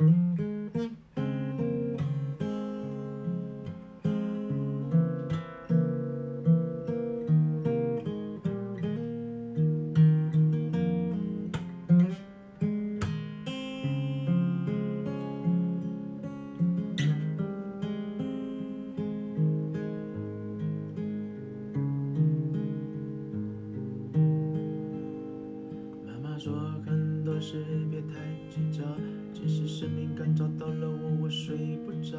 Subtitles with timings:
[0.00, 0.06] 妈
[26.22, 26.54] 妈说
[27.40, 28.84] 很多事别太计较，
[29.32, 32.18] 即使生命感找到了我，我睡不着。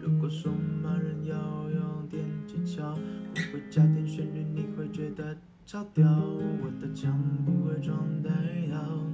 [0.00, 0.50] 如果说
[0.82, 1.36] 骂人要
[1.68, 5.36] 用点技巧，我会加点旋律，你会觉得
[5.66, 6.06] 超屌。
[6.08, 7.14] 我的枪
[7.44, 8.32] 不会装弹
[8.70, 9.06] 药，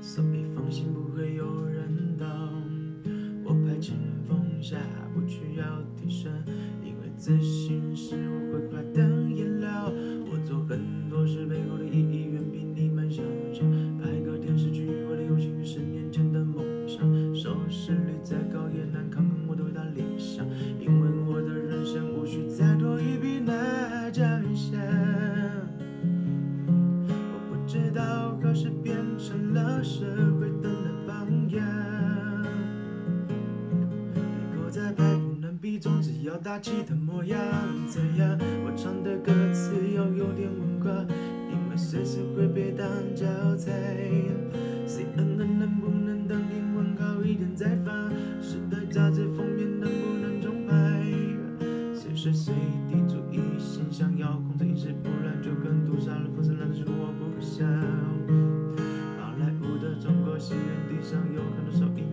[0.00, 2.24] 所以放心不会有人盗。
[3.44, 3.96] 我拍清
[4.28, 4.76] 风下
[5.12, 6.30] 不需要提升，
[6.84, 8.27] 因为自信是
[23.00, 24.78] 一笔拿奖项。
[27.06, 30.04] 我不知道何时变成了社
[30.38, 31.64] 会的烂榜样。
[34.12, 37.38] 比口才牌不能比，总之要大气的模样。
[37.86, 38.38] 怎样？
[38.64, 40.90] 我唱的歌词要有点文化，
[41.50, 43.72] 因为随时会被当教材。
[52.28, 52.54] 时随
[52.88, 56.28] 地注意心想，要控制饮食，不然就跟毒杀了。
[56.34, 57.66] 风声烂的时候我不想。
[59.18, 62.04] 好莱坞的中国戏院地上有很多收音，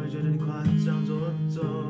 [0.00, 1.89] 会觉得你夸张做作。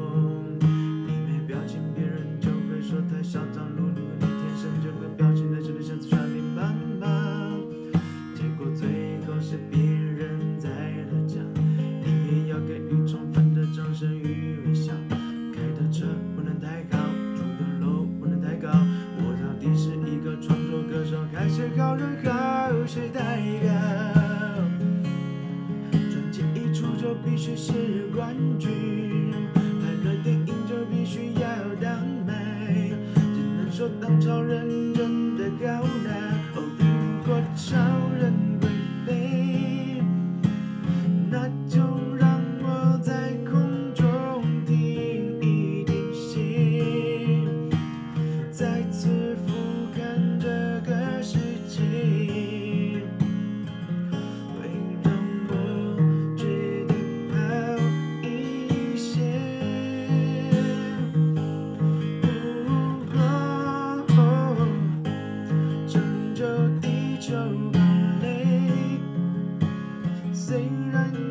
[27.50, 28.70] 须是冠军，
[29.54, 29.60] 拍
[30.04, 31.40] 了电影就必须要
[31.80, 35.44] 当麦，只能说当超人真的
[35.76, 36.19] 好难。
[70.50, 70.58] 虽
[70.90, 71.29] 然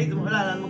[0.00, 0.68] いつもフラーなんも